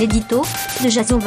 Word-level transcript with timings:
l'édito 0.00 0.40
de 0.82 0.88
Jason. 0.88 1.18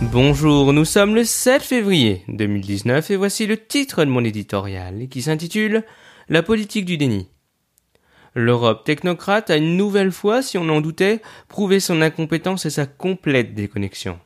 Bonjour, 0.00 0.72
nous 0.72 0.86
sommes 0.86 1.14
le 1.14 1.24
7 1.24 1.60
février 1.60 2.22
2019 2.28 3.10
et 3.10 3.16
voici 3.16 3.46
le 3.46 3.58
titre 3.58 4.02
de 4.02 4.10
mon 4.10 4.24
éditorial 4.24 5.08
qui 5.10 5.20
s'intitule 5.20 5.84
La 6.30 6.42
politique 6.42 6.86
du 6.86 6.96
déni. 6.96 7.28
L'Europe 8.34 8.84
technocrate 8.84 9.50
a 9.50 9.58
une 9.58 9.76
nouvelle 9.76 10.10
fois, 10.10 10.40
si 10.40 10.56
on 10.56 10.70
en 10.70 10.80
doutait, 10.80 11.20
prouvé 11.48 11.80
son 11.80 12.00
incompétence 12.00 12.64
et 12.64 12.70
sa 12.70 12.86
complète 12.86 13.52
déconnexion. 13.52 14.18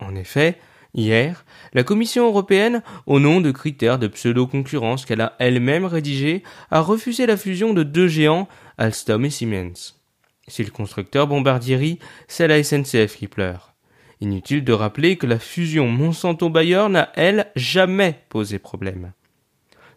En 0.00 0.16
effet, 0.16 0.58
hier, 0.94 1.44
la 1.74 1.84
Commission 1.84 2.26
européenne, 2.26 2.82
au 3.06 3.20
nom 3.20 3.40
de 3.40 3.52
critères 3.52 4.00
de 4.00 4.08
pseudo-concurrence 4.08 5.04
qu'elle 5.04 5.20
a 5.20 5.36
elle-même 5.38 5.84
rédigés, 5.84 6.42
a 6.72 6.80
refusé 6.80 7.24
la 7.24 7.36
fusion 7.36 7.72
de 7.72 7.84
deux 7.84 8.08
géants, 8.08 8.48
Alstom 8.78 9.26
et 9.26 9.30
Siemens. 9.30 10.03
Si 10.48 10.62
le 10.62 10.70
constructeur 10.70 11.26
Bombardier 11.26 11.98
c'est 12.28 12.48
la 12.48 12.62
SNCF 12.62 13.16
qui 13.16 13.28
pleure. 13.28 13.74
Inutile 14.20 14.64
de 14.64 14.72
rappeler 14.72 15.16
que 15.16 15.26
la 15.26 15.38
fusion 15.38 15.88
Monsanto-Bayer 15.88 16.88
n'a, 16.88 17.10
elle, 17.14 17.50
jamais 17.56 18.20
posé 18.28 18.58
problème 18.58 19.12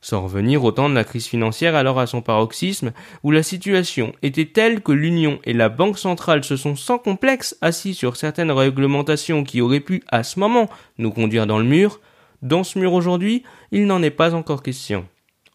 sans 0.02 0.23
revenir 0.23 0.64
au 0.64 0.72
temps 0.72 0.90
de 0.90 0.96
la 0.96 1.04
crise 1.04 1.28
financière 1.28 1.76
alors 1.76 2.00
à 2.00 2.08
son 2.08 2.22
paroxysme, 2.22 2.92
où 3.23 3.32
la 3.32 3.44
situation 3.44 4.14
était 4.22 4.46
telle 4.46 4.82
que 4.82 4.92
l'Union 4.92 5.40
et 5.44 5.54
la 5.54 5.70
Banque 5.70 5.98
centrale 5.98 6.44
se 6.44 6.56
sont 6.56 6.76
sans 6.76 6.98
complexe 6.98 7.58
assis 7.62 7.94
sur 7.94 8.16
certaines 8.16 8.52
réglementations 8.52 9.44
qui 9.44 9.62
auraient 9.62 9.80
pu, 9.80 10.04
à 10.08 10.23
ce 10.23 10.40
moment, 10.40 10.70
nous 10.98 11.12
conduire 11.12 11.48
dans 11.48 11.59
le 11.59 11.66
mur, 11.66 12.00
dans 12.42 12.64
ce 12.64 12.80
mur 12.80 12.94
aujourd'hui, 12.94 13.44
il 13.72 13.86
n'en 13.86 14.04
est 14.04 14.12
pas 14.12 14.34
encore 14.34 14.64
question. 14.64 15.06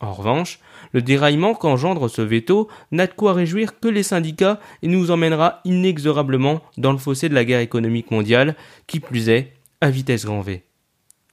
En 0.02 0.12
revanche, 0.12 0.58
le 0.92 1.00
déraillement 1.00 1.54
qu'engendre 1.54 2.08
ce 2.08 2.22
veto 2.22 2.68
n'a 2.90 3.06
de 3.06 3.12
quoi 3.12 3.32
réjouir 3.32 3.78
que 3.78 3.86
les 3.86 4.02
syndicats 4.02 4.58
et 4.82 4.88
nous 4.88 5.12
emmènera 5.12 5.60
inexorablement 5.64 6.60
dans 6.76 6.90
le 6.90 6.98
fossé 6.98 7.28
de 7.28 7.34
la 7.34 7.44
guerre 7.44 7.60
économique 7.60 8.10
mondiale, 8.10 8.56
qui 8.88 8.98
plus 8.98 9.28
est, 9.28 9.54
à 9.80 9.90
vitesse 9.90 10.24
grand 10.24 10.40
V. 10.40 10.64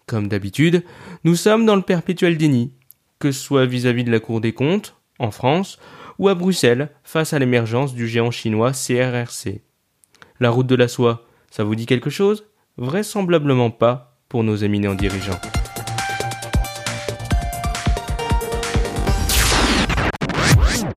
Comme 0.05 0.27
d'habitude, 0.27 0.83
nous 1.23 1.35
sommes 1.35 1.65
dans 1.65 1.75
le 1.75 1.81
perpétuel 1.81 2.37
déni, 2.37 2.71
que 3.17 3.31
ce 3.31 3.41
soit 3.41 3.65
vis-à-vis 3.65 4.03
de 4.03 4.11
la 4.11 4.19
Cour 4.19 4.39
des 4.39 4.53
comptes, 4.53 4.95
en 5.17 5.31
France, 5.31 5.79
ou 6.19 6.29
à 6.29 6.35
Bruxelles, 6.35 6.89
face 7.03 7.33
à 7.33 7.39
l'émergence 7.39 7.95
du 7.95 8.07
géant 8.07 8.31
chinois 8.31 8.71
CRRC. 8.71 9.61
La 10.39 10.51
route 10.51 10.67
de 10.67 10.75
la 10.75 10.87
soie, 10.87 11.25
ça 11.49 11.63
vous 11.63 11.75
dit 11.75 11.87
quelque 11.87 12.11
chose? 12.11 12.45
Vraisemblablement 12.77 13.71
pas 13.71 14.19
pour 14.29 14.43
nos 14.43 14.55
éminents 14.55 14.95
dirigeants. 14.95 15.39